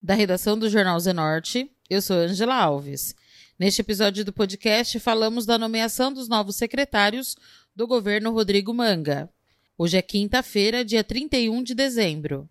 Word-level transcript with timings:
Da 0.01 0.13
redação 0.13 0.57
do 0.57 0.69
Jornal 0.69 0.97
Zenorte, 1.01 1.69
eu 1.89 2.01
sou 2.01 2.15
Angela 2.15 2.55
Alves. 2.55 3.13
Neste 3.59 3.81
episódio 3.81 4.23
do 4.23 4.31
podcast, 4.31 4.97
falamos 5.01 5.45
da 5.45 5.57
nomeação 5.57 6.13
dos 6.13 6.29
novos 6.29 6.55
secretários 6.55 7.35
do 7.75 7.85
governo 7.85 8.31
Rodrigo 8.31 8.73
Manga. 8.73 9.29
Hoje 9.77 9.97
é 9.97 10.01
quinta-feira, 10.01 10.85
dia 10.85 11.03
31 11.03 11.61
de 11.61 11.75
dezembro. 11.75 12.49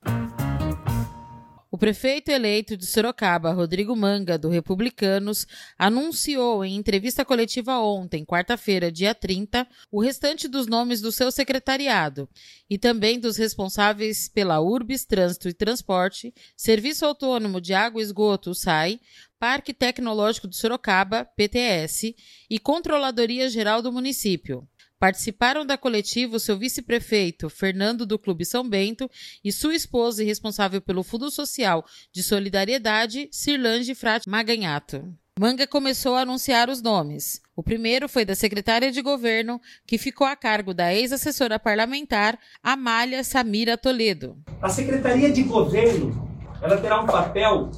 Prefeito 1.83 2.31
eleito 2.31 2.77
de 2.77 2.87
Sorocaba, 2.87 3.51
Rodrigo 3.51 3.97
Manga, 3.97 4.39
do 4.39 4.49
Republicanos, 4.49 5.49
anunciou 5.77 6.65
em 6.65 6.77
entrevista 6.77 7.25
coletiva 7.25 7.81
ontem, 7.81 8.25
quarta-feira, 8.25 8.93
dia 8.93 9.13
30, 9.13 9.67
o 9.91 10.01
restante 10.01 10.47
dos 10.47 10.69
nomes 10.69 11.01
do 11.01 11.11
seu 11.11 11.33
secretariado 11.33 12.29
e 12.71 12.79
também 12.79 13.19
dos 13.19 13.37
responsáveis 13.37 14.29
pela 14.29 14.61
Urbis 14.61 15.05
Trânsito 15.05 15.49
e 15.49 15.53
Transporte, 15.53 16.33
Serviço 16.57 17.05
Autônomo 17.05 17.61
de 17.61 17.75
Água 17.75 18.01
e 18.01 18.05
Esgoto, 18.05 18.55
SAI, 18.55 19.01
Parque 19.37 19.75
Tecnológico 19.75 20.47
de 20.47 20.57
Sorocaba, 20.57 21.25
PTS, 21.37 22.15
e 22.49 22.61
Controladoria 22.61 23.51
Geral 23.51 23.83
do 23.83 23.91
Município. 23.91 24.69
Participaram 25.03 25.67
da 25.67 25.77
coletiva 25.77 26.37
o 26.37 26.39
seu 26.39 26.57
vice-prefeito, 26.57 27.51
Fernando 27.51 28.07
do 28.07 28.17
Clube 28.17 28.45
São 28.45 28.63
Bento, 28.69 29.11
e 29.43 29.51
sua 29.51 29.75
esposa 29.75 30.23
e 30.23 30.27
responsável 30.27 30.81
pelo 30.81 31.03
Fundo 31.03 31.29
Social 31.29 31.85
de 32.13 32.23
Solidariedade, 32.23 33.29
Cirlange 33.33 33.97
Frati 33.97 34.29
Maganhato. 34.29 35.13
Manga 35.37 35.67
começou 35.67 36.15
a 36.15 36.21
anunciar 36.21 36.71
os 36.71 36.81
nomes. 36.81 37.41
O 37.57 37.65
primeiro 37.65 38.09
foi 38.09 38.25
da 38.25 38.37
secretária 38.37 38.93
de 38.93 39.03
governo, 39.03 39.61
que 39.85 39.99
ficou 39.99 40.25
a 40.25 40.37
cargo 40.37 40.73
da 40.73 40.95
ex-assessora 40.95 41.59
parlamentar, 41.59 42.39
Amália 42.63 43.25
Samira 43.25 43.77
Toledo. 43.77 44.37
A 44.63 44.69
Secretaria 44.69 45.33
de 45.33 45.43
Governo 45.43 46.31
ela 46.63 46.77
terá 46.77 47.01
um 47.03 47.07
papel, 47.07 47.73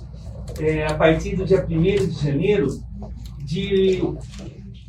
é, 0.60 0.86
a 0.86 0.92
partir 0.92 1.36
do 1.36 1.46
dia 1.46 1.64
1 1.64 2.06
de 2.06 2.22
janeiro, 2.22 2.68
de 3.38 4.02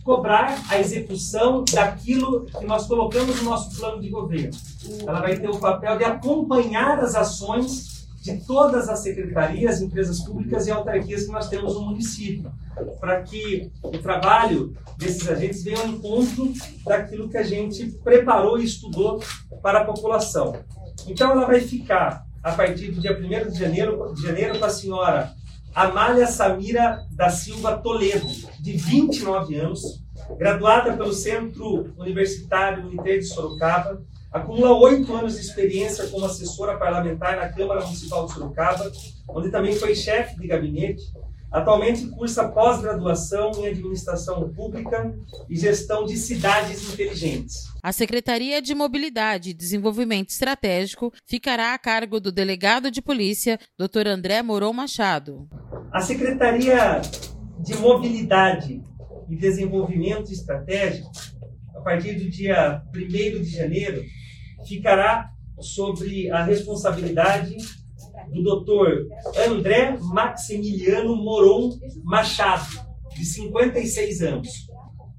cobrar 0.05 0.63
a 0.69 0.79
execução 0.79 1.65
daquilo 1.73 2.45
que 2.45 2.63
nós 2.63 2.85
colocamos 2.85 3.37
no 3.37 3.49
nosso 3.49 3.75
plano 3.75 3.99
de 3.99 4.07
governo. 4.07 4.55
Ela 5.01 5.19
vai 5.19 5.35
ter 5.35 5.49
o 5.49 5.57
papel 5.57 5.97
de 5.97 6.03
acompanhar 6.03 6.99
as 6.99 7.15
ações 7.15 8.07
de 8.21 8.37
todas 8.45 8.87
as 8.87 8.99
secretarias, 8.99 9.81
empresas 9.81 10.21
públicas 10.21 10.67
e 10.67 10.71
autarquias 10.71 11.25
que 11.25 11.31
nós 11.31 11.49
temos 11.49 11.73
no 11.73 11.81
município, 11.81 12.51
para 12.99 13.23
que 13.23 13.71
o 13.81 13.97
trabalho 13.97 14.75
desses 14.95 15.27
agentes 15.27 15.63
venha 15.63 15.79
ao 15.79 15.87
encontro 15.87 16.53
daquilo 16.85 17.27
que 17.27 17.37
a 17.37 17.43
gente 17.43 17.87
preparou 18.03 18.59
e 18.59 18.65
estudou 18.65 19.19
para 19.61 19.79
a 19.79 19.85
população. 19.85 20.55
Então, 21.07 21.31
ela 21.31 21.45
vai 21.45 21.61
ficar, 21.61 22.25
a 22.43 22.51
partir 22.51 22.91
do 22.91 23.01
dia 23.01 23.17
1 23.17 23.51
de 23.51 23.59
janeiro, 23.59 24.13
de 24.13 24.21
janeiro 24.21 24.59
com 24.59 24.65
a 24.65 24.69
senhora 24.69 25.33
Amália 25.75 26.25
Samira 26.25 27.05
da 27.11 27.29
Silva 27.29 27.75
Toledo, 27.77 28.25
de 28.61 28.77
29 28.77 29.55
anos, 29.57 30.01
graduada 30.37 30.95
pelo 30.95 31.11
Centro 31.11 31.93
Universitário 31.97 32.87
Uniter 32.87 33.19
de 33.19 33.25
Sorocaba, 33.25 34.01
acumula 34.31 34.71
oito 34.71 35.13
anos 35.13 35.35
de 35.35 35.41
experiência 35.41 36.07
como 36.07 36.25
assessora 36.25 36.77
parlamentar 36.77 37.35
na 37.35 37.49
Câmara 37.49 37.81
Municipal 37.81 38.25
de 38.25 38.31
Sorocaba, 38.31 38.89
onde 39.27 39.51
também 39.51 39.75
foi 39.75 39.93
chefe 39.93 40.39
de 40.39 40.47
gabinete. 40.47 41.03
Atualmente 41.55 42.05
cursa 42.07 42.49
pós-graduação 42.49 43.49
em 43.59 43.67
Administração 43.67 44.51
Pública 44.53 45.17
e 45.49 45.55
Gestão 45.55 46.03
de 46.03 46.17
Cidades 46.17 46.91
Inteligentes. 46.91 47.63
A 47.81 47.93
Secretaria 47.93 48.61
de 48.61 48.75
Mobilidade 48.75 49.51
e 49.51 49.53
Desenvolvimento 49.53 50.31
Estratégico 50.31 51.13
ficará 51.25 51.73
a 51.73 51.79
cargo 51.79 52.19
do 52.19 52.29
delegado 52.29 52.91
de 52.91 53.01
polícia, 53.01 53.57
Dr. 53.79 54.05
André 54.05 54.41
Moron 54.41 54.73
Machado. 54.73 55.47
A 55.93 56.01
Secretaria 56.01 57.01
de 57.61 57.73
Mobilidade 57.77 58.83
e 59.29 59.37
Desenvolvimento 59.37 60.33
Estratégico, 60.33 61.09
a 61.73 61.79
partir 61.79 62.15
do 62.15 62.29
dia 62.29 62.81
1 62.93 63.41
de 63.41 63.49
janeiro, 63.49 64.03
ficará 64.67 65.29
sobre 65.61 66.29
a 66.31 66.43
responsabilidade 66.43 67.55
do 68.31 68.43
doutor 68.43 69.07
André 69.47 69.97
Maximiliano 70.01 71.15
Moron 71.15 71.77
Machado, 72.03 72.65
de 73.15 73.25
56 73.25 74.21
anos, 74.21 74.49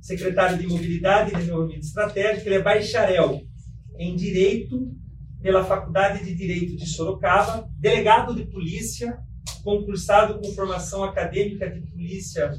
secretário 0.01 0.59
de 0.59 0.67
Mobilidade 0.67 1.33
e 1.33 1.37
Desenvolvimento 1.37 1.85
Estratégico, 1.85 2.49
ele 2.49 2.57
é 2.57 2.63
bacharel 2.63 3.41
em 3.99 4.15
Direito 4.15 4.91
pela 5.41 5.65
Faculdade 5.65 6.25
de 6.25 6.35
Direito 6.35 6.77
de 6.77 6.87
Sorocaba, 6.87 7.69
delegado 7.79 8.35
de 8.35 8.45
polícia 8.47 9.19
concursado 9.63 10.39
com 10.39 10.53
formação 10.53 11.03
acadêmica 11.03 11.69
de 11.69 11.81
polícia 11.91 12.53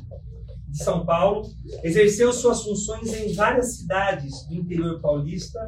de 0.67 0.83
São 0.83 1.05
Paulo, 1.05 1.47
exerceu 1.81 2.33
suas 2.33 2.63
funções 2.63 3.13
em 3.13 3.33
várias 3.33 3.77
cidades 3.77 4.45
do 4.47 4.55
interior 4.55 4.99
paulista. 4.99 5.59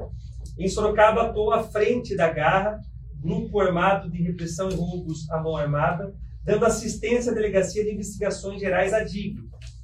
Em 0.57 0.67
Sorocaba, 0.67 1.23
atuou 1.23 1.53
à 1.53 1.63
frente 1.63 2.13
da 2.15 2.29
Garra, 2.29 2.81
grupo 3.19 3.59
armado 3.59 4.09
de 4.09 4.21
repressão 4.21 4.69
e 4.69 4.75
roubos 4.75 5.29
à 5.29 5.41
mão 5.41 5.55
armada, 5.55 6.13
dando 6.43 6.65
assistência 6.65 7.31
à 7.31 7.35
Delegacia 7.35 7.83
de 7.83 7.91
Investigações 7.91 8.59
Gerais, 8.59 8.93
a 8.93 9.03
DIG. 9.03 9.37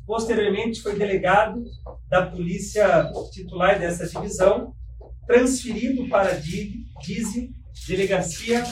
Posteriormente, 0.06 0.82
foi 0.82 0.98
delegado 0.98 1.64
da 2.08 2.26
polícia 2.26 3.12
titular 3.32 3.80
dessa 3.80 4.08
divisão, 4.08 4.74
transferido 5.28 6.08
para 6.08 6.30
a 6.30 6.34
DIG, 6.36 6.86
DIZI, 7.04 7.52
Delegacia 7.88 8.64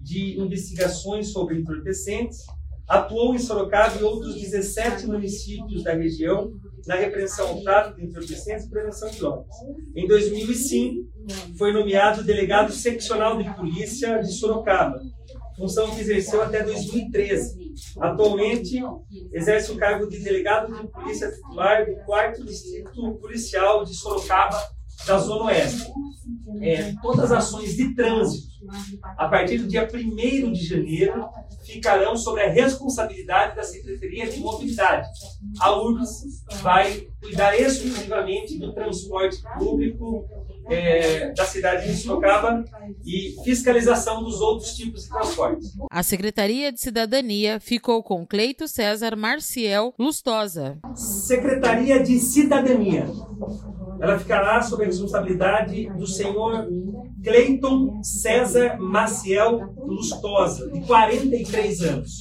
de 0.00 0.38
investigações 0.38 1.28
sobre 1.28 1.58
entorpecentes, 1.58 2.44
atuou 2.88 3.34
em 3.34 3.38
Sorocaba 3.38 3.98
e 3.98 4.02
outros 4.02 4.34
17 4.34 5.06
municípios 5.06 5.82
da 5.82 5.94
região 5.94 6.52
na 6.86 6.96
repreensão 6.96 7.48
ao 7.48 7.62
tráfico 7.62 8.00
de 8.00 8.06
entorpecentes 8.06 8.64
e 8.64 8.70
prevenção 8.70 9.10
de 9.10 9.18
drogas. 9.18 9.54
Em 9.94 10.06
2005, 10.06 11.08
foi 11.56 11.72
nomeado 11.72 12.24
delegado 12.24 12.72
seccional 12.72 13.38
de 13.38 13.48
polícia 13.54 14.18
de 14.18 14.32
Sorocaba, 14.32 15.00
função 15.56 15.90
que 15.94 16.00
exerceu 16.00 16.42
até 16.42 16.62
2013. 16.62 17.72
Atualmente, 18.00 18.82
exerce 19.32 19.70
o 19.70 19.76
cargo 19.76 20.08
de 20.08 20.18
delegado 20.18 20.74
de 20.74 20.88
polícia 20.88 21.30
titular 21.30 21.86
do 21.86 21.96
4 22.04 22.44
Distrito 22.44 23.14
Policial 23.20 23.84
de 23.84 23.94
Sorocaba, 23.94 24.60
da 25.06 25.18
Zona 25.18 25.44
Oeste. 25.44 25.90
É, 26.60 26.94
todas 27.02 27.32
as 27.32 27.32
ações 27.32 27.76
de 27.76 27.94
trânsito 27.94 28.52
a 29.16 29.28
partir 29.28 29.58
do 29.58 29.68
dia 29.68 29.88
1 29.92 30.52
de 30.52 30.64
janeiro, 30.64 31.28
ficarão 31.64 32.16
sobre 32.16 32.42
a 32.42 32.50
responsabilidade 32.50 33.56
da 33.56 33.62
Secretaria 33.62 34.28
de 34.28 34.38
Mobilidade. 34.40 35.08
A 35.60 35.76
URBS 35.76 36.44
vai 36.60 37.08
cuidar 37.20 37.58
exclusivamente 37.58 38.58
do 38.58 38.72
transporte 38.72 39.42
público 39.58 40.26
é, 40.68 41.32
da 41.32 41.44
cidade 41.44 41.90
de 41.90 41.96
Sorocaba 41.96 42.64
e 43.04 43.34
fiscalização 43.44 44.22
dos 44.22 44.40
outros 44.40 44.74
tipos 44.74 45.04
de 45.04 45.08
transporte. 45.08 45.66
A 45.90 46.02
Secretaria 46.02 46.72
de 46.72 46.80
Cidadania 46.80 47.58
ficou 47.60 48.02
com 48.02 48.26
Cleito 48.26 48.68
César 48.68 49.16
Marciel 49.16 49.92
Lustosa. 49.98 50.78
Secretaria 50.94 52.02
de 52.02 52.18
Cidadania. 52.18 53.06
Ela 54.02 54.18
ficará 54.18 54.60
sob 54.60 54.82
a 54.82 54.86
responsabilidade 54.86 55.88
do 55.90 56.08
senhor 56.08 56.66
Cleiton 57.22 58.02
César 58.02 58.76
Maciel 58.80 59.72
Lustosa, 59.76 60.68
de 60.72 60.80
43 60.80 61.82
anos. 61.82 62.18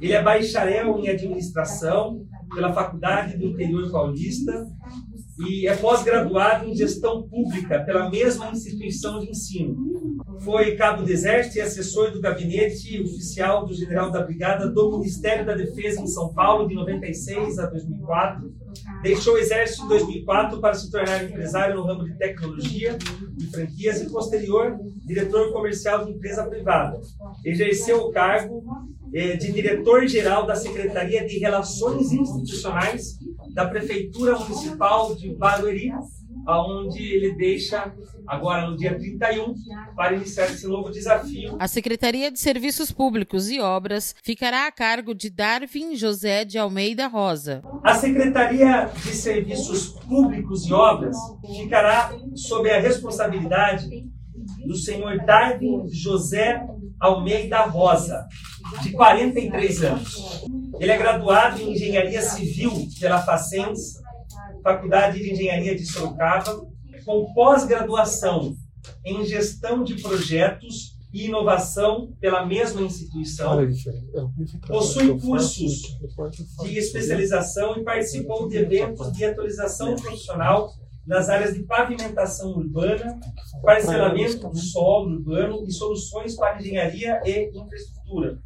Ele 0.00 0.12
é 0.12 0.20
bacharel 0.20 0.98
em 0.98 1.08
administração 1.08 2.26
pela 2.52 2.72
Faculdade 2.72 3.38
do 3.38 3.46
Interior 3.46 3.88
Paulista 3.92 4.66
e 5.38 5.68
é 5.68 5.76
pós-graduado 5.76 6.68
em 6.68 6.74
gestão 6.74 7.22
pública 7.22 7.78
pela 7.84 8.10
mesma 8.10 8.50
instituição 8.50 9.20
de 9.20 9.30
ensino. 9.30 9.76
Foi 10.40 10.74
cabo 10.74 11.04
do 11.04 11.12
Exército 11.12 11.58
e 11.58 11.60
assessor 11.60 12.10
do 12.10 12.20
gabinete 12.20 13.00
oficial 13.00 13.64
do 13.64 13.72
general 13.72 14.10
da 14.10 14.24
Brigada 14.24 14.68
do 14.68 14.98
Ministério 14.98 15.46
da 15.46 15.54
Defesa 15.54 16.00
em 16.00 16.08
São 16.08 16.34
Paulo, 16.34 16.66
de 16.66 16.74
96 16.74 17.56
a 17.60 17.66
2004. 17.66 18.52
Deixou 19.02 19.34
o 19.34 19.38
Exército 19.38 19.84
em 19.84 19.88
2004 19.88 20.60
para 20.60 20.74
se 20.74 20.90
tornar 20.90 21.24
empresário 21.24 21.76
no 21.76 21.84
ramo 21.84 22.04
de 22.04 22.16
tecnologia 22.16 22.98
e 23.38 23.46
franquias 23.46 24.00
e, 24.00 24.10
posterior, 24.10 24.78
diretor 25.06 25.52
comercial 25.52 26.04
de 26.04 26.12
empresa 26.12 26.44
privada. 26.44 27.00
Exerceu 27.44 27.98
o 27.98 28.10
cargo 28.10 28.62
eh, 29.12 29.36
de 29.36 29.52
diretor-geral 29.52 30.46
da 30.46 30.54
Secretaria 30.54 31.26
de 31.26 31.38
Relações 31.38 32.12
Institucionais 32.12 33.18
da 33.54 33.66
Prefeitura 33.66 34.38
Municipal 34.38 35.14
de 35.14 35.34
Barueri 35.34 35.90
aonde 36.46 37.02
ele 37.02 37.34
deixa 37.34 37.92
agora 38.26 38.68
no 38.68 38.76
dia 38.76 38.96
31 38.96 39.54
para 39.96 40.14
iniciar 40.14 40.46
esse 40.46 40.66
novo 40.66 40.90
desafio. 40.90 41.56
A 41.58 41.66
Secretaria 41.66 42.30
de 42.30 42.38
Serviços 42.38 42.92
Públicos 42.92 43.50
e 43.50 43.60
Obras 43.60 44.14
ficará 44.22 44.66
a 44.66 44.72
cargo 44.72 45.14
de 45.14 45.30
Darwin 45.30 45.96
José 45.96 46.44
de 46.44 46.58
Almeida 46.58 47.06
Rosa. 47.06 47.62
A 47.82 47.94
Secretaria 47.94 48.90
de 49.02 49.12
Serviços 49.12 49.88
Públicos 49.88 50.66
e 50.66 50.72
Obras 50.72 51.16
ficará 51.56 52.12
sob 52.34 52.70
a 52.70 52.80
responsabilidade 52.80 53.88
do 54.64 54.76
senhor 54.76 55.18
Darwin 55.24 55.88
José 55.88 56.62
Almeida 56.98 57.62
Rosa, 57.62 58.26
de 58.82 58.92
43 58.92 59.84
anos. 59.84 60.44
Ele 60.78 60.92
é 60.92 60.98
graduado 60.98 61.60
em 61.60 61.72
Engenharia 61.72 62.22
Civil 62.22 62.70
pela 62.98 63.20
Facens, 63.22 63.99
Faculdade 64.62 65.18
de 65.18 65.32
Engenharia 65.32 65.74
de 65.74 65.86
Sorocaba, 65.86 66.66
com 67.04 67.32
pós-graduação 67.32 68.54
em 69.04 69.24
Gestão 69.24 69.82
de 69.84 69.94
Projetos 70.00 70.98
e 71.12 71.26
Inovação 71.26 72.12
pela 72.20 72.46
mesma 72.46 72.82
instituição. 72.82 73.58
Possui 74.66 75.18
cursos 75.20 75.82
de 76.62 76.78
especialização 76.78 77.76
e 77.76 77.84
participou 77.84 78.48
de 78.48 78.56
eventos 78.56 79.12
de 79.12 79.24
atualização 79.24 79.96
profissional 79.96 80.72
nas 81.06 81.28
áreas 81.28 81.54
de 81.54 81.64
pavimentação 81.64 82.50
urbana, 82.50 83.18
parcelamento 83.62 84.48
do 84.48 84.58
solo 84.58 85.10
urbano 85.16 85.66
e 85.66 85.72
soluções 85.72 86.36
para 86.36 86.60
engenharia 86.60 87.20
e 87.24 87.50
infraestrutura. 87.58 88.38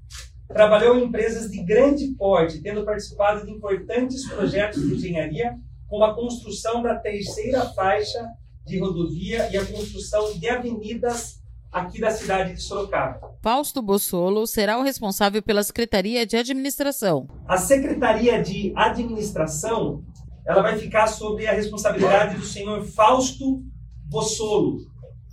Trabalhou 0.49 0.97
em 0.97 1.05
empresas 1.05 1.51
de 1.51 1.63
grande 1.63 2.07
porte, 2.17 2.63
tendo 2.63 2.85
participado 2.85 3.45
de 3.45 3.53
importantes 3.53 4.27
projetos 4.29 4.81
de 4.81 4.95
engenharia, 4.95 5.55
como 5.95 6.07
a 6.07 6.13
construção 6.13 6.83
da 6.83 6.97
terceira 6.97 7.67
faixa 7.67 8.29
de 8.67 8.81
rodovia 8.81 9.49
e 9.53 9.57
a 9.57 9.65
construção 9.65 10.37
de 10.37 10.49
avenidas 10.49 11.41
aqui 11.71 12.01
da 12.01 12.11
cidade 12.11 12.55
de 12.55 12.61
Sorocaba. 12.61 13.39
Fausto 13.41 13.81
Bossolo 13.81 14.45
será 14.45 14.77
o 14.77 14.83
responsável 14.83 15.41
pela 15.41 15.63
Secretaria 15.63 16.27
de 16.27 16.37
Administração. 16.37 17.29
A 17.47 17.57
Secretaria 17.59 18.43
de 18.43 18.73
Administração 18.75 20.03
ela 20.45 20.63
vai 20.63 20.77
ficar 20.77 21.07
sob 21.07 21.47
a 21.47 21.53
responsabilidade 21.53 22.39
do 22.39 22.45
senhor 22.45 22.83
Fausto 22.83 23.63
Bossolo, 24.09 24.79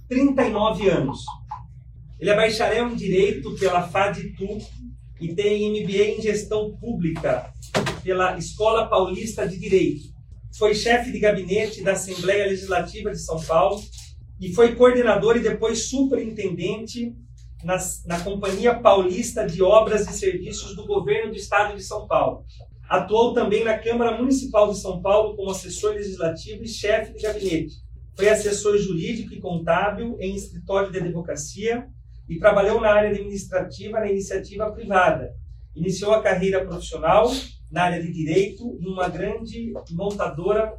39 0.08 0.90
anos. 0.92 1.26
Ele 2.20 2.30
é 2.30 2.36
bacharel 2.36 2.88
em 2.92 2.96
Direito 2.96 3.56
pela 3.56 3.88
FADTU 3.88 4.60
e 5.20 5.34
tem 5.34 5.72
MBA 5.72 6.20
em 6.20 6.22
Gestão 6.22 6.78
Pública 6.78 7.52
pela 8.04 8.38
Escola 8.38 8.88
Paulista 8.88 9.48
de 9.48 9.58
Direito. 9.58 10.11
Foi 10.58 10.74
chefe 10.76 11.12
de 11.12 11.20
gabinete 11.20 11.84
da 11.84 11.94
Assembleia 11.94 12.48
Legislativa 12.48 13.12
de 13.12 13.20
São 13.20 13.42
Paulo 13.42 13.82
e 14.40 14.54
foi 14.54 14.76
coordenador 14.76 15.38
e 15.38 15.42
depois 15.42 15.90
superintendente 15.90 17.16
na, 17.64 17.78
na 18.06 18.20
Companhia 18.22 18.74
Paulista 18.74 19.46
de 19.46 19.62
Obras 19.62 20.08
e 20.10 20.14
Serviços 20.14 20.76
do 20.76 20.86
Governo 20.86 21.32
do 21.32 21.38
Estado 21.38 21.76
de 21.76 21.84
São 21.84 22.08
Paulo. 22.08 22.44
Atuou 22.90 23.34
também 23.34 23.64
na 23.64 23.78
Câmara 23.78 24.18
Municipal 24.18 24.72
de 24.72 24.80
São 24.80 25.02
Paulo 25.02 25.36
como 25.36 25.52
assessor 25.52 25.94
legislativo 25.94 26.64
e 26.64 26.68
chefe 26.68 27.14
de 27.14 27.22
gabinete. 27.22 27.76
Foi 28.16 28.28
assessor 28.28 28.78
jurídico 28.78 29.34
e 29.34 29.40
contábil 29.40 30.18
em 30.20 30.36
escritório 30.36 30.92
de 30.92 30.98
advocacia 30.98 31.88
e 32.28 32.38
trabalhou 32.38 32.82
na 32.82 32.90
área 32.90 33.10
administrativa 33.10 34.00
na 34.00 34.12
iniciativa 34.12 34.72
privada. 34.72 35.34
Iniciou 35.76 36.14
a 36.14 36.22
carreira 36.22 36.66
profissional 36.66 37.32
na 37.72 37.84
área 37.84 38.02
de 38.02 38.12
direito 38.12 38.78
em 38.82 38.88
uma 38.88 39.08
grande 39.08 39.72
montadora 39.92 40.74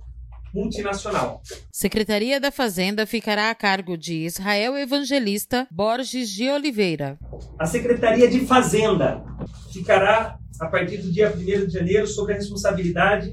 multinacional. 0.52 1.40
Secretaria 1.72 2.38
da 2.38 2.50
Fazenda 2.50 3.06
ficará 3.06 3.50
a 3.50 3.54
cargo 3.54 3.96
de 3.96 4.26
Israel 4.26 4.76
Evangelista 4.76 5.66
Borges 5.70 6.28
de 6.28 6.50
Oliveira. 6.50 7.18
A 7.58 7.66
Secretaria 7.66 8.28
de 8.28 8.40
Fazenda 8.40 9.24
ficará 9.72 10.38
a 10.60 10.66
partir 10.66 10.98
do 10.98 11.10
dia 11.10 11.32
1 11.34 11.66
de 11.66 11.72
janeiro, 11.72 12.06
sob 12.06 12.32
a 12.32 12.36
responsabilidade 12.36 13.32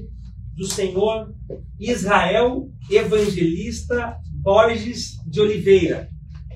do 0.56 0.66
senhor 0.66 1.32
Israel 1.78 2.68
Evangelista 2.90 4.16
Borges 4.42 5.16
de 5.26 5.40
Oliveira, 5.40 6.08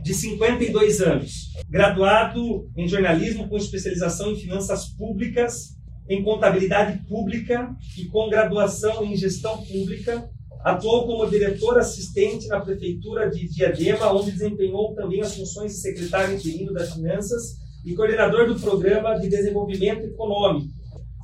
de 0.04 0.12
52 0.12 1.00
anos, 1.00 1.50
graduado 1.66 2.70
em 2.76 2.86
jornalismo 2.86 3.48
com 3.48 3.56
especialização 3.56 4.32
em 4.32 4.36
finanças 4.36 4.90
públicas, 4.90 5.78
em 6.06 6.22
contabilidade 6.22 7.02
pública 7.08 7.74
e 7.96 8.04
com 8.04 8.28
graduação 8.28 9.02
em 9.02 9.16
gestão 9.16 9.64
pública. 9.64 10.28
Atuou 10.62 11.06
como 11.06 11.30
diretor 11.30 11.78
assistente 11.78 12.46
na 12.48 12.60
prefeitura 12.60 13.30
de 13.30 13.48
Diadema, 13.48 14.12
onde 14.12 14.32
desempenhou 14.32 14.94
também 14.94 15.22
as 15.22 15.34
funções 15.34 15.72
de 15.72 15.78
secretário 15.78 16.34
interino 16.34 16.74
das 16.74 16.92
finanças 16.92 17.56
e 17.82 17.94
coordenador 17.94 18.46
do 18.46 18.60
Programa 18.60 19.18
de 19.18 19.28
Desenvolvimento 19.30 20.04
Econômico. 20.04 20.68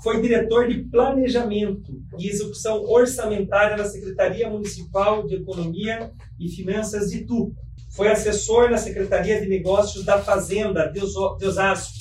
Foi 0.02 0.22
diretor 0.22 0.66
de 0.66 0.84
Planejamento 0.84 1.92
e 2.18 2.28
Execução 2.28 2.82
Orçamentária 2.84 3.76
na 3.76 3.84
Secretaria 3.84 4.48
Municipal 4.48 5.26
de 5.26 5.34
Economia 5.34 6.10
e 6.38 6.48
Finanças 6.48 7.10
de 7.10 7.26
Tu. 7.26 7.52
Foi 7.90 8.08
assessor 8.08 8.70
na 8.70 8.78
Secretaria 8.78 9.40
de 9.40 9.48
Negócios 9.48 10.04
da 10.04 10.20
Fazenda 10.20 10.86
de 10.86 11.00
Osasco. 11.46 11.98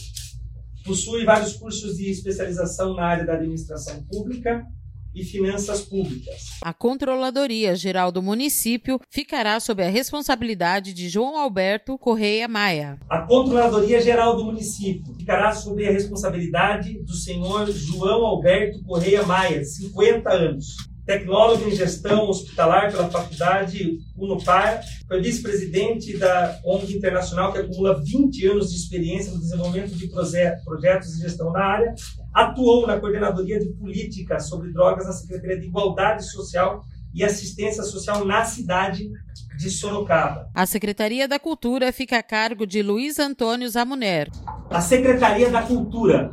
Possui 0.85 1.25
vários 1.25 1.53
cursos 1.53 1.97
de 1.97 2.09
especialização 2.09 2.95
na 2.95 3.05
área 3.05 3.25
da 3.25 3.33
administração 3.33 4.03
pública, 4.03 4.65
e 5.13 5.23
Finanças 5.23 5.81
Públicas. 5.81 6.59
A 6.61 6.73
Controladoria 6.73 7.75
Geral 7.75 8.11
do 8.11 8.21
Município 8.21 8.99
ficará 9.09 9.59
sob 9.59 9.83
a 9.83 9.89
responsabilidade 9.89 10.93
de 10.93 11.09
João 11.09 11.37
Alberto 11.37 11.97
Correia 11.97 12.47
Maia. 12.47 12.99
A 13.09 13.21
Controladoria 13.21 14.01
Geral 14.01 14.35
do 14.35 14.45
Município 14.45 15.15
ficará 15.17 15.51
sob 15.51 15.85
a 15.85 15.91
responsabilidade 15.91 17.01
do 17.03 17.13
senhor 17.13 17.71
João 17.71 18.25
Alberto 18.25 18.83
Correia 18.83 19.23
Maia, 19.23 19.63
50 19.63 20.29
anos 20.29 20.89
tecnólogo 21.09 21.67
em 21.67 21.71
gestão 21.71 22.29
hospitalar 22.29 22.91
pela 22.91 23.09
Faculdade 23.09 23.97
Unopar, 24.15 24.79
foi 25.07 25.19
vice-presidente 25.19 26.15
da 26.15 26.59
ONG 26.63 26.95
Internacional, 26.95 27.51
que 27.51 27.57
acumula 27.57 27.99
20 27.99 28.45
anos 28.45 28.69
de 28.69 28.77
experiência 28.77 29.31
no 29.31 29.39
desenvolvimento 29.39 29.95
de 29.95 30.07
projetos 30.07 31.15
de 31.15 31.21
gestão 31.21 31.51
na 31.51 31.65
área, 31.65 31.95
atuou 32.31 32.85
na 32.85 32.99
coordenadoria 32.99 33.59
de 33.59 33.69
política 33.69 34.39
sobre 34.39 34.71
drogas 34.71 35.07
na 35.07 35.11
Secretaria 35.13 35.59
de 35.59 35.65
Igualdade 35.65 36.29
Social 36.29 36.83
e 37.11 37.23
Assistência 37.23 37.81
Social 37.81 38.23
na 38.23 38.45
cidade 38.45 39.09
de 39.57 39.69
Sorocaba. 39.71 40.47
A 40.53 40.67
Secretaria 40.67 41.27
da 41.27 41.39
Cultura 41.39 41.91
fica 41.91 42.19
a 42.19 42.23
cargo 42.23 42.67
de 42.67 42.83
Luiz 42.83 43.17
Antônio 43.17 43.67
Zamuner. 43.67 44.29
A 44.69 44.79
Secretaria 44.79 45.49
da 45.49 45.63
Cultura 45.63 46.29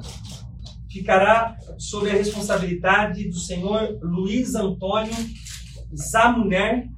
ficará 0.97 1.57
sob 1.77 2.09
a 2.09 2.15
responsabilidade 2.15 3.29
do 3.29 3.39
senhor 3.39 3.99
Luiz 4.03 4.55
Antônio 4.55 5.15
Zamuner, 5.95 6.89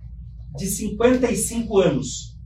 de 0.56 0.66
55 0.66 1.78
anos. 1.78 2.36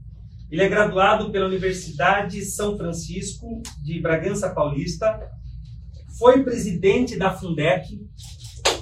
Ele 0.51 0.63
é 0.63 0.69
graduado 0.69 1.31
pela 1.31 1.47
Universidade 1.47 2.43
São 2.43 2.77
Francisco 2.77 3.61
de 3.83 3.99
Bragança 4.01 4.49
Paulista, 4.49 5.19
foi 6.17 6.43
presidente 6.43 7.17
da 7.17 7.33
Fundec, 7.33 7.99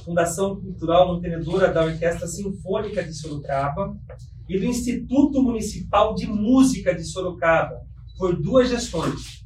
Fundação 0.03 0.59
Cultural 0.59 1.13
Mantenedora 1.13 1.71
da 1.71 1.85
Orquestra 1.85 2.27
Sinfônica 2.27 3.03
de 3.03 3.13
Sorocaba, 3.13 3.95
e 4.49 4.59
do 4.59 4.65
Instituto 4.65 5.41
Municipal 5.41 6.13
de 6.13 6.27
Música 6.27 6.93
de 6.93 7.03
Sorocaba, 7.03 7.81
por 8.17 8.35
duas 8.35 8.69
gestões, 8.69 9.43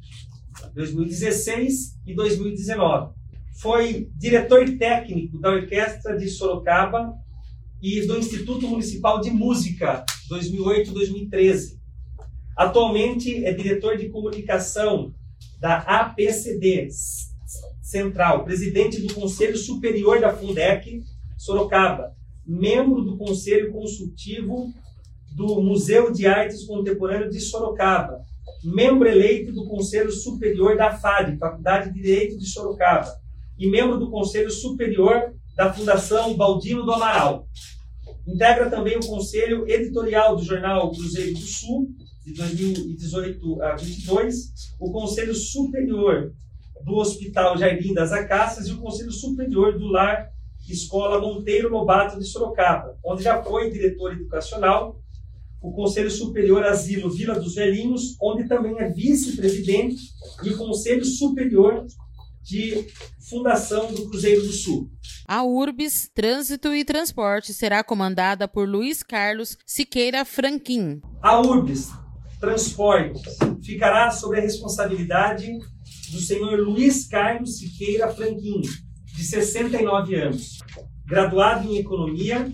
2016 0.74 2.00
e 2.06 2.14
2019 2.14 3.15
foi 3.56 4.10
diretor 4.14 4.64
técnico 4.76 5.38
da 5.38 5.50
Orquestra 5.50 6.16
de 6.16 6.28
Sorocaba 6.28 7.14
e 7.80 8.06
do 8.06 8.18
Instituto 8.18 8.68
Municipal 8.68 9.20
de 9.20 9.30
Música, 9.30 10.04
2008-2013. 10.30 11.78
Atualmente 12.56 13.44
é 13.44 13.52
diretor 13.52 13.96
de 13.96 14.08
comunicação 14.08 15.14
da 15.58 15.78
APCD 15.78 16.88
Central, 17.80 18.44
presidente 18.44 19.00
do 19.00 19.14
Conselho 19.14 19.56
Superior 19.56 20.20
da 20.20 20.34
Fundec 20.34 21.02
Sorocaba, 21.38 22.14
membro 22.46 23.02
do 23.02 23.16
Conselho 23.16 23.72
Consultivo 23.72 24.72
do 25.34 25.62
Museu 25.62 26.12
de 26.12 26.26
Artes 26.26 26.64
Contemporâneas 26.64 27.32
de 27.32 27.40
Sorocaba, 27.40 28.22
membro 28.64 29.08
eleito 29.08 29.52
do 29.52 29.66
Conselho 29.66 30.10
Superior 30.10 30.76
da 30.76 30.96
FAD, 30.96 31.38
Faculdade 31.38 31.92
de 31.92 32.00
Direito 32.00 32.38
de 32.38 32.46
Sorocaba, 32.46 33.25
e 33.58 33.70
membro 33.70 33.98
do 33.98 34.10
Conselho 34.10 34.50
Superior 34.50 35.34
da 35.56 35.72
Fundação 35.72 36.34
Baldino 36.36 36.84
do 36.84 36.92
Amaral. 36.92 37.48
Integra 38.26 38.68
também 38.68 38.96
o 38.96 39.06
Conselho 39.06 39.68
Editorial 39.68 40.36
do 40.36 40.44
jornal 40.44 40.90
Cruzeiro 40.90 41.32
do 41.32 41.40
Sul, 41.40 41.88
de 42.24 42.34
2018 42.34 43.62
a 43.62 43.70
2022, 43.76 44.34
o 44.80 44.90
Conselho 44.90 45.34
Superior 45.34 46.32
do 46.84 46.96
Hospital 46.96 47.56
Jardim 47.56 47.94
das 47.94 48.12
Acácias 48.12 48.66
e 48.66 48.72
o 48.72 48.78
Conselho 48.78 49.12
Superior 49.12 49.78
do 49.78 49.86
Lar 49.86 50.30
Escola 50.68 51.20
Monteiro 51.20 51.70
Lobato 51.70 52.18
de 52.18 52.26
Sorocaba, 52.26 52.98
onde 53.04 53.22
já 53.22 53.42
foi 53.42 53.70
diretor 53.70 54.12
educacional, 54.12 55.00
o 55.62 55.72
Conselho 55.72 56.10
Superior 56.10 56.64
Asilo 56.64 57.10
Vila 57.10 57.38
dos 57.38 57.54
Velhinhos, 57.54 58.16
onde 58.20 58.48
também 58.48 58.76
é 58.78 58.90
vice-presidente, 58.90 60.00
e 60.42 60.50
o 60.50 60.56
Conselho 60.56 61.04
Superior 61.04 61.86
de 62.46 62.86
Fundação 63.28 63.92
do 63.92 64.08
Cruzeiro 64.08 64.42
do 64.42 64.52
Sul. 64.52 64.88
A 65.26 65.42
URBS 65.42 66.08
Trânsito 66.14 66.72
e 66.72 66.84
Transporte 66.84 67.52
será 67.52 67.82
comandada 67.82 68.46
por 68.46 68.68
Luiz 68.68 69.02
Carlos 69.02 69.58
Siqueira 69.66 70.24
Franquim. 70.24 71.00
A 71.20 71.40
URBS 71.40 71.90
Transportes 72.38 73.36
ficará 73.64 74.10
sob 74.12 74.38
a 74.38 74.40
responsabilidade 74.40 75.58
do 76.12 76.20
senhor 76.20 76.60
Luiz 76.60 77.08
Carlos 77.08 77.58
Siqueira 77.58 78.08
Franquim, 78.14 78.60
de 79.16 79.24
69 79.24 80.14
anos, 80.14 80.58
graduado 81.04 81.68
em 81.68 81.78
Economia 81.78 82.48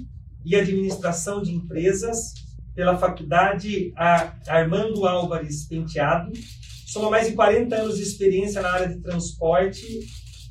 e 0.45 0.57
Administração 0.57 1.43
de 1.43 1.53
Empresas 1.53 2.33
pela 2.75 2.97
Faculdade 2.97 3.93
Armando 4.49 5.07
Álvares 5.07 5.67
Penteado, 5.69 6.33
soma 6.93 7.09
mais 7.09 7.27
de 7.27 7.33
40 7.33 7.75
anos 7.75 7.97
de 7.97 8.03
experiência 8.03 8.61
na 8.61 8.71
área 8.71 8.89
de 8.89 9.01
transporte 9.01 9.87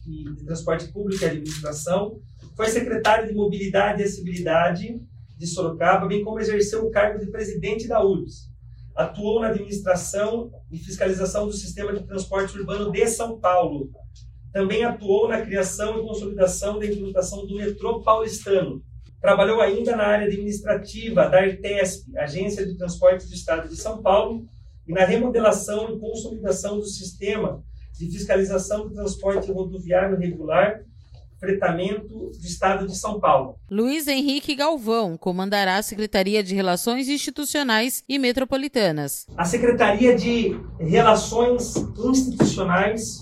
e 0.08 0.24
de 0.24 0.44
transporte 0.44 0.92
público 0.92 1.24
e 1.24 1.28
administração, 1.28 2.20
foi 2.56 2.66
secretário 2.68 3.28
de 3.28 3.36
Mobilidade 3.36 4.02
e 4.02 4.06
Acessibilidade 4.06 5.00
de 5.38 5.48
Sorocaba, 5.48 6.08
bem 6.08 6.24
como 6.24 6.40
exerceu 6.40 6.84
o 6.84 6.90
cargo 6.90 7.20
de 7.20 7.30
presidente 7.30 7.88
da 7.88 8.04
URBS. 8.04 8.50
Atuou 8.96 9.40
na 9.40 9.50
administração 9.50 10.52
e 10.72 10.80
fiscalização 10.80 11.46
do 11.46 11.54
sistema 11.54 11.94
de 11.94 12.08
transporte 12.08 12.58
urbano 12.58 12.92
de 12.92 13.08
São 13.08 13.40
Paulo. 13.40 13.92
Também 14.52 14.84
atuou 14.84 15.30
na 15.30 15.42
criação 15.42 16.00
e 16.00 16.02
consolidação 16.02 16.80
da 16.80 16.88
implementação 16.88 17.46
do 17.46 17.56
metrô 17.56 18.02
paulistano. 18.02 18.84
Trabalhou 19.22 19.62
ainda 19.62 19.96
na 19.96 20.08
área 20.08 20.26
administrativa 20.26 21.30
da 21.30 21.40
Artesp, 21.40 22.18
Agência 22.18 22.66
de 22.66 22.76
Transportes 22.76 23.30
do 23.30 23.36
Estado 23.36 23.70
de 23.70 23.76
São 23.76 24.02
Paulo, 24.02 24.50
e 24.92 24.94
na 24.94 25.06
remodelação 25.06 25.96
e 25.96 26.00
consolidação 26.00 26.78
do 26.78 26.86
sistema 26.86 27.64
de 27.98 28.12
fiscalização 28.12 28.90
do 28.90 28.94
transporte 28.94 29.50
rodoviário 29.52 30.18
regular 30.18 30.82
fretamento 31.40 32.08
do 32.08 32.46
Estado 32.46 32.86
de 32.86 32.96
São 32.96 33.20
Paulo. 33.20 33.56
Luiz 33.70 34.08
Henrique 34.08 34.54
Galvão 34.54 35.18
comandará 35.18 35.78
a 35.78 35.82
Secretaria 35.82 36.44
de 36.44 36.54
Relações 36.54 37.08
Institucionais 37.08 38.04
e 38.08 38.20
Metropolitanas. 38.20 39.26
A 39.36 39.46
Secretaria 39.46 40.16
de 40.16 40.56
Relações 40.80 41.76
Institucionais 41.78 43.22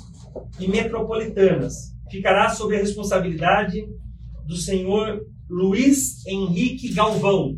e 0.60 0.68
Metropolitanas 0.68 1.94
ficará 2.10 2.50
sob 2.50 2.76
a 2.76 2.80
responsabilidade 2.80 3.88
do 4.48 4.56
senhor 4.56 5.22
Luiz 5.48 6.26
Henrique 6.26 6.94
Galvão, 6.94 7.58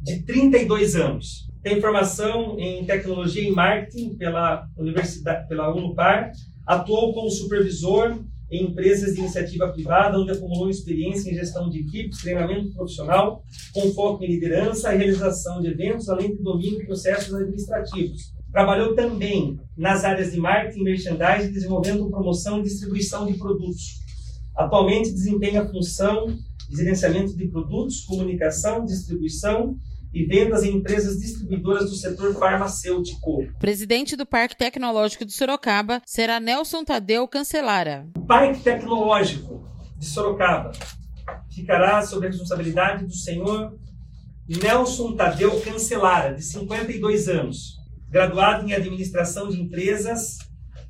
de 0.00 0.24
32 0.24 0.94
anos. 0.94 1.47
Tem 1.62 1.80
formação 1.80 2.58
em 2.58 2.84
Tecnologia 2.84 3.42
e 3.42 3.50
Marketing 3.50 4.14
pela 4.16 4.68
Universidade, 4.76 5.48
pela 5.48 5.74
Unupar, 5.74 6.32
atuou 6.66 7.12
como 7.12 7.30
supervisor 7.30 8.16
em 8.50 8.64
empresas 8.64 9.14
de 9.14 9.20
iniciativa 9.20 9.68
privada, 9.68 10.18
onde 10.18 10.30
acumulou 10.30 10.70
experiência 10.70 11.30
em 11.30 11.34
gestão 11.34 11.68
de 11.68 11.80
equipes, 11.80 12.22
treinamento 12.22 12.72
profissional, 12.72 13.42
com 13.74 13.92
foco 13.92 14.24
em 14.24 14.28
liderança 14.28 14.94
e 14.94 14.98
realização 14.98 15.60
de 15.60 15.68
eventos, 15.68 16.08
além 16.08 16.34
de 16.34 16.42
domínio 16.42 16.78
de 16.78 16.86
processos 16.86 17.34
administrativos. 17.34 18.32
Trabalhou 18.50 18.94
também 18.94 19.60
nas 19.76 20.04
áreas 20.04 20.32
de 20.32 20.38
marketing 20.38 20.80
e 20.80 20.84
merchandising, 20.84 21.52
desenvolvendo 21.52 22.08
promoção 22.08 22.60
e 22.60 22.62
distribuição 22.62 23.26
de 23.26 23.34
produtos. 23.34 24.00
Atualmente 24.56 25.12
desempenha 25.12 25.62
a 25.62 25.68
função 25.68 26.26
de 26.68 26.76
gerenciamento 26.76 27.36
de 27.36 27.48
produtos, 27.48 28.04
comunicação, 28.04 28.84
distribuição 28.84 29.76
e 30.12 30.24
vendas 30.24 30.62
em 30.62 30.76
empresas 30.76 31.18
distribuidoras 31.18 31.90
do 31.90 31.96
setor 31.96 32.34
farmacêutico. 32.34 33.46
Presidente 33.58 34.16
do 34.16 34.26
Parque 34.26 34.56
Tecnológico 34.56 35.24
de 35.24 35.32
Sorocaba 35.32 36.00
será 36.06 36.40
Nelson 36.40 36.84
Tadeu 36.84 37.26
Cancelara. 37.28 38.06
O 38.16 38.26
Parque 38.26 38.60
Tecnológico 38.60 39.68
de 39.96 40.06
Sorocaba 40.06 40.72
ficará 41.50 42.00
sob 42.02 42.26
a 42.26 42.30
responsabilidade 42.30 43.04
do 43.04 43.14
senhor 43.14 43.78
Nelson 44.48 45.14
Tadeu 45.14 45.60
Cancelara, 45.60 46.34
de 46.34 46.42
52 46.42 47.28
anos, 47.28 47.76
graduado 48.08 48.66
em 48.66 48.72
Administração 48.72 49.48
de 49.48 49.60
Empresas 49.60 50.38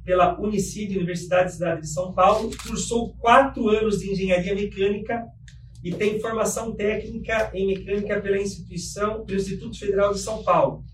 pela 0.04 0.40
Unicid, 0.40 0.96
Universidade 0.96 1.44
da 1.44 1.50
Cidade 1.50 1.80
de 1.82 1.88
São 1.88 2.14
Paulo, 2.14 2.50
cursou 2.66 3.14
quatro 3.16 3.68
anos 3.68 3.98
de 3.98 4.10
Engenharia 4.10 4.54
Mecânica 4.54 5.26
e 5.82 5.94
tem 5.94 6.20
formação 6.20 6.74
técnica 6.74 7.50
em 7.54 7.66
mecânica 7.66 8.20
pela 8.20 8.38
instituição, 8.38 9.24
pelo 9.24 9.38
Instituto 9.38 9.78
Federal 9.78 10.12
de 10.12 10.20
São 10.20 10.42
Paulo. 10.42 10.84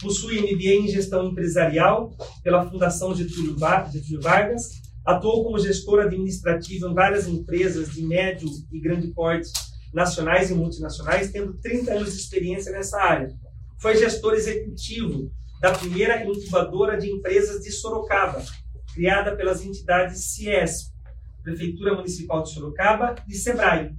Possui 0.00 0.40
MBA 0.40 0.74
em 0.74 0.88
gestão 0.88 1.26
empresarial 1.26 2.12
pela 2.42 2.68
Fundação 2.68 3.14
Getúlio 3.14 3.56
Vargas. 3.56 4.82
Atuou 5.04 5.44
como 5.44 5.58
gestor 5.58 6.00
administrativo 6.00 6.88
em 6.88 6.94
várias 6.94 7.28
empresas 7.28 7.92
de 7.92 8.02
médio 8.02 8.48
e 8.72 8.80
grande 8.80 9.08
porte 9.08 9.50
nacionais 9.94 10.50
e 10.50 10.54
multinacionais, 10.54 11.30
tendo 11.30 11.54
30 11.54 11.92
anos 11.92 12.12
de 12.12 12.20
experiência 12.20 12.72
nessa 12.72 13.00
área. 13.00 13.32
Foi 13.78 13.96
gestor 13.96 14.34
executivo 14.34 15.30
da 15.60 15.72
primeira 15.72 16.22
incubadora 16.24 16.98
de 16.98 17.10
empresas 17.10 17.62
de 17.62 17.70
Sorocaba, 17.70 18.42
criada 18.92 19.34
pelas 19.36 19.64
entidades 19.64 20.34
CIESP, 20.34 20.92
Prefeitura 21.42 21.94
Municipal 21.94 22.42
de 22.42 22.52
Sorocaba 22.52 23.14
e 23.28 23.34
SEBRAE, 23.34 23.94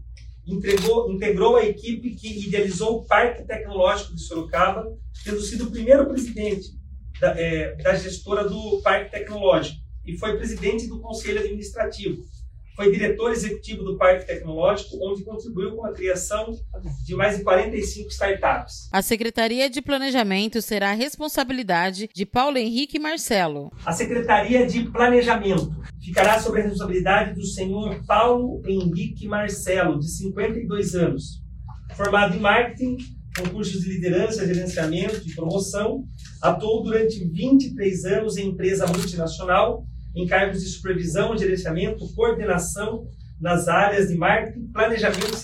entregou, 0.47 1.11
integrou 1.11 1.57
a 1.57 1.65
equipe 1.65 2.15
que 2.15 2.47
idealizou 2.47 2.99
o 2.99 3.05
Parque 3.05 3.43
Tecnológico 3.45 4.15
de 4.15 4.21
Sorocaba, 4.21 4.87
tendo 5.23 5.41
sido 5.41 5.65
o 5.65 5.71
primeiro 5.71 6.07
presidente 6.07 6.69
da, 7.19 7.39
é, 7.39 7.75
da 7.75 7.95
gestora 7.95 8.47
do 8.47 8.81
Parque 8.81 9.11
Tecnológico 9.11 9.77
e 10.05 10.17
foi 10.17 10.37
presidente 10.37 10.87
do 10.87 11.01
Conselho 11.01 11.39
Administrativo. 11.39 12.23
Foi 12.77 12.91
diretor 12.91 13.31
executivo 13.31 13.83
do 13.83 13.97
Parque 13.97 14.27
Tecnológico, 14.27 14.99
onde 15.01 15.23
contribuiu 15.23 15.75
com 15.75 15.83
a 15.87 15.91
criação 15.91 16.55
de 17.03 17.15
mais 17.15 17.35
de 17.35 17.43
45 17.43 18.09
startups. 18.09 18.87
A 18.91 19.01
Secretaria 19.01 19.67
de 19.67 19.81
Planejamento 19.81 20.61
será 20.61 20.91
a 20.91 20.93
responsabilidade 20.93 22.07
de 22.13 22.23
Paulo 22.23 22.55
Henrique 22.55 22.99
Marcelo. 22.99 23.71
A 23.83 23.91
Secretaria 23.91 24.67
de 24.67 24.83
Planejamento 24.91 25.75
ficará 25.99 26.39
sob 26.39 26.59
a 26.59 26.63
responsabilidade 26.65 27.33
do 27.33 27.43
senhor 27.43 28.05
Paulo 28.05 28.61
Henrique 28.63 29.27
Marcelo, 29.27 29.97
de 29.97 30.11
52 30.11 30.93
anos. 30.93 31.41
Formado 31.95 32.37
em 32.37 32.39
marketing, 32.39 32.97
com 33.35 33.49
cursos 33.49 33.81
de 33.81 33.89
liderança, 33.89 34.45
gerenciamento 34.45 35.27
e 35.27 35.33
promoção, 35.33 36.03
atuou 36.43 36.83
durante 36.83 37.27
23 37.27 38.05
anos 38.05 38.37
em 38.37 38.49
empresa 38.49 38.85
multinacional 38.85 39.83
em 40.17 40.25
cargos 40.25 40.63
de 40.63 40.69
supervisão, 40.69 41.37
gerenciamento, 41.37 42.11
coordenação 42.15 43.07
nas 43.39 43.67
áreas 43.67 44.09
de 44.09 44.15
marketing, 44.15 44.67
planejamento 44.73 45.35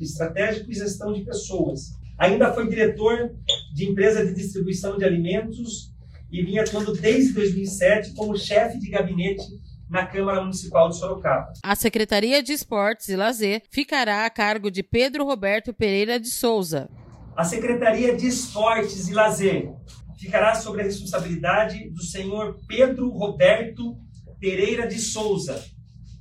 estratégico 0.00 0.70
e 0.70 0.74
gestão 0.74 1.12
de 1.12 1.24
pessoas. 1.24 1.90
Ainda 2.16 2.52
foi 2.52 2.68
diretor 2.68 3.32
de 3.74 3.84
empresa 3.84 4.24
de 4.24 4.32
distribuição 4.32 4.96
de 4.96 5.04
alimentos 5.04 5.92
e 6.30 6.42
vinha 6.42 6.62
atuando 6.62 6.94
desde 6.94 7.32
2007 7.32 8.14
como 8.14 8.38
chefe 8.38 8.78
de 8.78 8.90
gabinete 8.90 9.42
na 9.90 10.06
Câmara 10.06 10.40
Municipal 10.40 10.88
de 10.88 10.98
Sorocaba. 10.98 11.52
A 11.62 11.74
Secretaria 11.74 12.42
de 12.42 12.52
Esportes 12.52 13.08
e 13.08 13.16
Lazer 13.16 13.62
ficará 13.70 14.24
a 14.24 14.30
cargo 14.30 14.70
de 14.70 14.84
Pedro 14.84 15.24
Roberto 15.24 15.74
Pereira 15.74 16.18
de 16.18 16.28
Souza. 16.28 16.88
A 17.36 17.44
Secretaria 17.44 18.16
de 18.16 18.26
Esportes 18.28 19.08
e 19.08 19.12
Lazer 19.12 19.72
ficará 20.16 20.54
sob 20.54 20.80
a 20.80 20.84
responsabilidade 20.84 21.90
do 21.90 22.02
senhor 22.02 22.58
Pedro 22.66 23.10
Roberto 23.10 23.96
Pereira 24.40 24.86
de 24.86 24.98
Souza, 24.98 25.64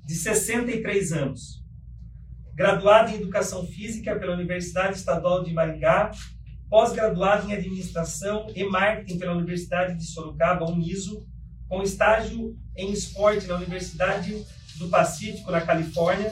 de 0.05 0.15
63 0.15 1.13
anos. 1.13 1.63
Graduado 2.53 3.11
em 3.11 3.15
Educação 3.15 3.65
Física 3.65 4.17
pela 4.17 4.33
Universidade 4.33 4.97
Estadual 4.97 5.43
de 5.43 5.53
Maringá, 5.53 6.11
pós-graduado 6.69 7.49
em 7.49 7.53
Administração 7.53 8.47
e 8.55 8.63
Marketing 8.63 9.17
pela 9.17 9.35
Universidade 9.35 9.97
de 9.97 10.05
Sorocaba, 10.05 10.69
Uniso, 10.69 11.25
com 11.67 11.81
estágio 11.81 12.55
em 12.77 12.91
esporte 12.91 13.47
na 13.47 13.55
Universidade 13.55 14.45
do 14.77 14.89
Pacífico, 14.89 15.51
na 15.51 15.61
Califórnia. 15.61 16.31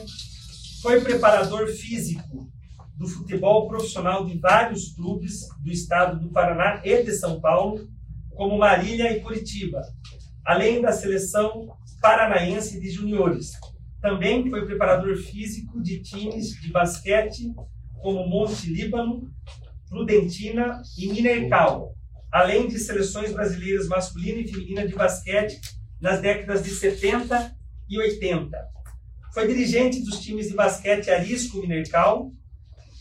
Foi 0.81 1.01
preparador 1.01 1.67
físico 1.67 2.52
do 2.95 3.07
futebol 3.07 3.67
profissional 3.67 4.25
de 4.25 4.37
vários 4.37 4.93
clubes 4.93 5.47
do 5.59 5.71
estado 5.71 6.19
do 6.19 6.29
Paraná 6.29 6.81
e 6.83 7.03
de 7.03 7.11
São 7.11 7.39
Paulo, 7.41 7.87
como 8.29 8.57
Marília 8.57 9.15
e 9.15 9.21
Curitiba, 9.21 9.81
além 10.45 10.81
da 10.81 10.91
seleção 10.91 11.75
paranaense 12.01 12.79
de 12.79 12.89
juniores. 12.89 13.51
Também 14.01 14.49
foi 14.49 14.65
preparador 14.65 15.15
físico 15.17 15.81
de 15.81 16.01
times 16.01 16.59
de 16.61 16.71
basquete 16.71 17.53
como 18.01 18.27
Monte 18.27 18.69
Líbano, 18.69 19.31
Prudentina 19.87 20.81
e 20.97 21.07
Minercal, 21.07 21.95
além 22.31 22.67
de 22.67 22.79
seleções 22.79 23.31
brasileiras 23.31 23.87
masculina 23.87 24.39
e 24.39 24.47
feminina 24.47 24.85
de 24.85 24.93
basquete 24.93 25.61
nas 26.01 26.19
décadas 26.19 26.63
de 26.63 26.71
70 26.71 27.55
e 27.87 27.97
80. 27.97 28.57
Foi 29.33 29.47
dirigente 29.47 30.03
dos 30.03 30.19
times 30.19 30.49
de 30.49 30.53
basquete 30.53 31.09
Arisco 31.09 31.59
Minercal 31.59 32.31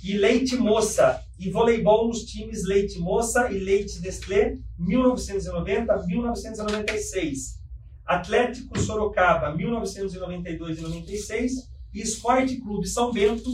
e 0.03 0.17
Leite 0.17 0.57
Moça 0.57 1.23
e 1.39 1.51
voleibol 1.51 2.09
nos 2.09 2.25
times 2.25 2.65
Leite 2.65 2.99
Moça 2.99 3.53
e 3.53 3.59
Leite 3.59 4.01
Nestlé 4.01 4.57
1990-1996. 4.81 7.61
Atlético 8.05 8.77
Sorocaba 8.79 9.55
1992 9.55 10.79
e 10.79 10.83
96 10.83 11.71
e 11.95 12.01
Esporte 12.01 12.61
Clube 12.61 12.89
São 12.89 13.13
Bento 13.13 13.49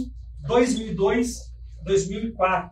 2002-2004. 0.46 2.70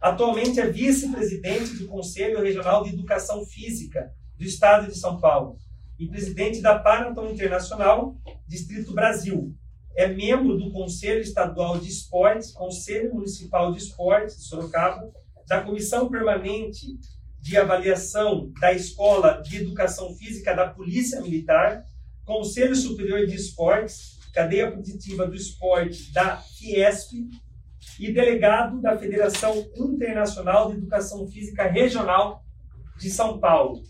Atualmente 0.00 0.60
é 0.60 0.66
vice-presidente 0.66 1.76
do 1.76 1.88
Conselho 1.88 2.42
Regional 2.42 2.84
de 2.84 2.90
Educação 2.90 3.46
Física 3.46 4.12
do 4.36 4.44
Estado 4.44 4.88
de 4.88 4.98
São 4.98 5.18
Paulo 5.18 5.56
e 5.98 6.06
presidente 6.06 6.60
da 6.62 6.78
Paraton 6.78 7.30
Internacional, 7.30 8.14
Distrito 8.46 8.94
Brasil. 8.94 9.54
É 9.96 10.06
membro 10.06 10.56
do 10.56 10.70
Conselho 10.70 11.20
Estadual 11.20 11.78
de 11.78 11.88
Esportes, 11.88 12.52
Conselho 12.52 13.14
Municipal 13.14 13.72
de 13.72 13.78
Esportes 13.78 14.36
de 14.36 14.44
Sorocaba, 14.44 15.10
da 15.46 15.62
Comissão 15.62 16.08
Permanente 16.08 16.98
de 17.40 17.56
Avaliação 17.56 18.52
da 18.60 18.72
Escola 18.72 19.42
de 19.42 19.56
Educação 19.56 20.14
Física 20.14 20.54
da 20.54 20.68
Polícia 20.68 21.20
Militar, 21.20 21.84
Conselho 22.24 22.76
Superior 22.76 23.26
de 23.26 23.34
Esportes, 23.34 24.18
Cadeia 24.32 24.70
Positiva 24.70 25.26
do 25.26 25.34
Esporte 25.34 26.12
da 26.12 26.36
Fiesp 26.36 27.12
e 27.98 28.12
delegado 28.12 28.80
da 28.80 28.96
Federação 28.96 29.66
Internacional 29.74 30.70
de 30.70 30.76
Educação 30.76 31.26
Física 31.26 31.66
Regional 31.66 32.44
de 32.98 33.10
São 33.10 33.40
Paulo. 33.40 33.82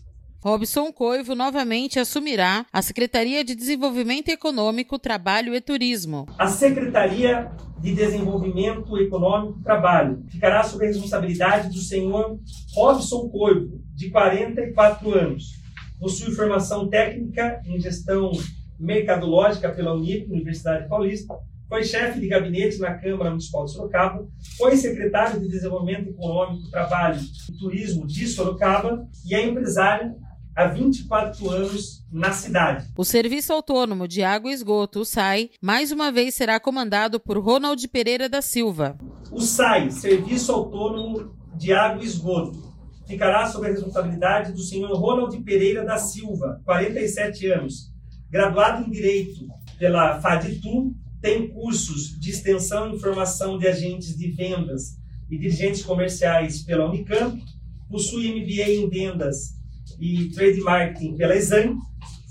Robson 0.42 0.90
Coivo 0.90 1.34
novamente 1.34 1.98
assumirá 1.98 2.64
a 2.72 2.80
Secretaria 2.80 3.44
de 3.44 3.54
Desenvolvimento 3.54 4.30
Econômico, 4.30 4.98
Trabalho 4.98 5.54
e 5.54 5.60
Turismo. 5.60 6.26
A 6.38 6.46
Secretaria 6.46 7.50
de 7.78 7.94
Desenvolvimento 7.94 8.96
Econômico 8.96 9.60
e 9.60 9.62
Trabalho 9.62 10.24
ficará 10.30 10.62
sob 10.62 10.82
a 10.82 10.88
responsabilidade 10.88 11.68
do 11.68 11.78
senhor 11.78 12.40
Robson 12.74 13.28
Coivo, 13.28 13.82
de 13.94 14.08
44 14.08 15.10
anos. 15.12 15.60
Possui 15.98 16.34
formação 16.34 16.88
técnica 16.88 17.60
em 17.66 17.78
gestão 17.78 18.30
mercadológica 18.78 19.68
pela 19.68 19.92
Unip, 19.92 20.32
Universidade 20.32 20.88
Paulista, 20.88 21.34
foi 21.68 21.84
chefe 21.84 22.18
de 22.18 22.26
gabinete 22.28 22.78
na 22.78 22.94
Câmara 22.94 23.28
Municipal 23.28 23.66
de 23.66 23.72
Sorocaba, 23.72 24.26
foi 24.56 24.74
secretário 24.74 25.38
de 25.38 25.48
Desenvolvimento 25.48 26.08
Econômico, 26.08 26.70
Trabalho 26.70 27.20
e 27.48 27.52
Turismo 27.58 28.06
de 28.06 28.26
Sorocaba 28.26 29.06
e 29.26 29.34
é 29.34 29.46
empresário 29.46 30.16
há 30.60 30.66
24 30.66 31.48
anos 31.48 32.04
na 32.12 32.32
cidade. 32.32 32.86
O 32.94 33.04
Serviço 33.04 33.52
Autônomo 33.52 34.06
de 34.06 34.22
Água 34.22 34.50
e 34.50 34.54
Esgoto, 34.54 35.00
o 35.00 35.04
SAI, 35.06 35.50
mais 35.60 35.90
uma 35.90 36.12
vez 36.12 36.34
será 36.34 36.60
comandado 36.60 37.18
por 37.18 37.38
Ronald 37.38 37.86
Pereira 37.88 38.28
da 38.28 38.42
Silva. 38.42 38.98
O 39.32 39.40
SAI, 39.40 39.90
Serviço 39.90 40.52
Autônomo 40.52 41.34
de 41.56 41.72
Água 41.72 42.02
e 42.02 42.06
Esgoto, 42.06 42.74
ficará 43.06 43.46
sob 43.46 43.66
a 43.66 43.70
responsabilidade 43.70 44.52
do 44.52 44.60
senhor 44.60 44.92
Ronald 44.92 45.34
Pereira 45.42 45.82
da 45.84 45.96
Silva, 45.96 46.60
47 46.64 47.46
anos, 47.50 47.90
graduado 48.30 48.86
em 48.86 48.90
Direito 48.90 49.48
pela 49.78 50.20
FADITU, 50.20 50.94
tem 51.22 51.48
cursos 51.48 52.18
de 52.20 52.30
extensão 52.30 52.94
e 52.94 53.00
formação 53.00 53.58
de 53.58 53.66
agentes 53.66 54.16
de 54.16 54.30
vendas 54.30 54.98
e 55.30 55.38
dirigentes 55.38 55.82
comerciais 55.82 56.62
pela 56.62 56.86
Unicamp, 56.86 57.42
possui 57.88 58.28
MBA 58.28 58.70
em 58.70 58.88
vendas 58.88 59.59
e 59.98 60.30
Trade 60.30 60.60
Marketing 60.60 61.16
pela 61.16 61.34
Exame, 61.34 61.76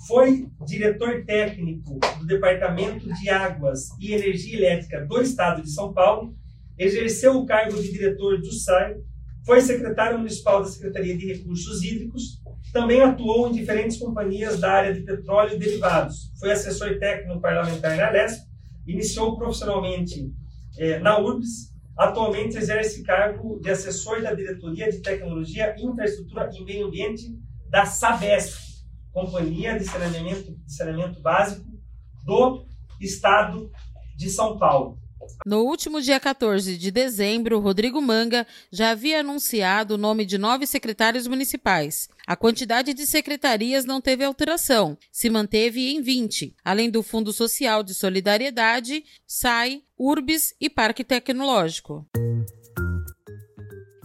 foi 0.08 0.48
diretor 0.66 1.24
técnico 1.24 2.00
do 2.18 2.26
Departamento 2.26 3.14
de 3.14 3.30
Águas 3.30 3.90
e 4.00 4.14
Energia 4.14 4.58
Elétrica 4.58 5.06
do 5.06 5.22
Estado 5.22 5.62
de 5.62 5.70
São 5.70 5.94
Paulo, 5.94 6.36
exerceu 6.78 7.38
o 7.38 7.46
cargo 7.46 7.80
de 7.80 7.92
diretor 7.92 8.40
do 8.40 8.52
SAI, 8.52 8.96
foi 9.46 9.62
secretário 9.62 10.18
municipal 10.18 10.62
da 10.62 10.68
Secretaria 10.68 11.16
de 11.16 11.28
Recursos 11.28 11.84
Hídricos, 11.84 12.42
também 12.74 13.02
atuou 13.02 13.50
em 13.50 13.52
diferentes 13.52 13.98
companhias 13.98 14.60
da 14.60 14.72
área 14.72 14.94
de 14.94 15.02
petróleo 15.02 15.56
e 15.56 15.60
derivados, 15.60 16.32
foi 16.40 16.52
assessor 16.52 16.98
técnico 16.98 17.40
parlamentar 17.40 17.96
na 17.96 18.10
Lesp, 18.10 18.48
iniciou 18.88 19.38
profissionalmente 19.38 20.32
eh, 20.78 20.98
na 21.00 21.20
URBS, 21.20 21.72
atualmente 21.96 22.58
exerce 22.58 23.04
cargo 23.04 23.60
de 23.60 23.70
assessor 23.70 24.24
da 24.24 24.34
Diretoria 24.34 24.90
de 24.92 25.02
Tecnologia, 25.02 25.76
Infraestrutura 25.78 26.50
e 26.54 26.64
Meio 26.64 26.88
Ambiente 26.88 27.38
da 27.70 27.86
Sabesp, 27.86 28.58
Companhia 29.12 29.78
de 29.78 29.86
Saneamento, 29.86 30.56
de 30.66 30.74
Saneamento 30.74 31.22
Básico 31.22 31.66
do 32.26 32.66
Estado 33.00 33.72
de 34.16 34.30
São 34.30 34.58
Paulo. 34.58 34.98
No 35.46 35.64
último 35.64 36.02
dia 36.02 36.20
14 36.20 36.78
de 36.78 36.92
dezembro, 36.92 37.60
Rodrigo 37.60 38.02
Manga 38.02 38.48
já 38.72 38.92
havia 38.92 39.20
anunciado 39.20 39.96
o 39.96 39.98
nome 39.98 40.26
de 40.26 40.38
nove 40.38 40.66
secretários 40.66 41.28
municipais. 41.28 42.10
A 42.26 42.36
quantidade 42.36 42.94
de 42.94 43.06
secretarias 43.06 43.86
não 43.86 44.02
teve 44.02 44.24
alteração, 44.24 44.98
se 45.12 45.30
manteve 45.30 45.90
em 45.90 46.02
20, 46.02 46.56
além 46.64 46.90
do 46.90 47.04
Fundo 47.04 47.32
Social 47.32 47.84
de 47.84 47.94
Solidariedade, 47.94 49.04
SAI, 49.28 49.82
URBS 49.98 50.54
e 50.60 50.70
Parque 50.70 51.04
Tecnológico. 51.04 52.06